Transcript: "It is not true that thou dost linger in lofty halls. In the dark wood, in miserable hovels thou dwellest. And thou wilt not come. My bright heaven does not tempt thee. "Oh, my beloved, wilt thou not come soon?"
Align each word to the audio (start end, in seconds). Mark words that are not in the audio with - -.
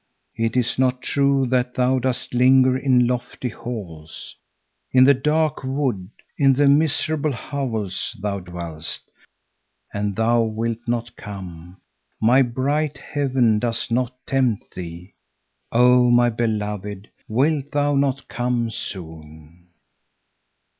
"It 0.35 0.57
is 0.57 0.79
not 0.79 1.03
true 1.03 1.45
that 1.45 1.75
thou 1.75 1.99
dost 1.99 2.33
linger 2.33 2.75
in 2.75 3.05
lofty 3.05 3.49
halls. 3.49 4.35
In 4.91 5.03
the 5.03 5.13
dark 5.13 5.63
wood, 5.63 6.09
in 6.39 6.55
miserable 6.75 7.33
hovels 7.33 8.17
thou 8.19 8.39
dwellest. 8.39 9.11
And 9.93 10.15
thou 10.15 10.41
wilt 10.41 10.79
not 10.87 11.15
come. 11.15 11.81
My 12.19 12.41
bright 12.41 12.97
heaven 12.97 13.59
does 13.59 13.91
not 13.91 14.17
tempt 14.25 14.73
thee. 14.73 15.13
"Oh, 15.71 16.09
my 16.09 16.31
beloved, 16.31 17.07
wilt 17.27 17.71
thou 17.71 17.93
not 17.93 18.27
come 18.27 18.71
soon?" 18.71 19.67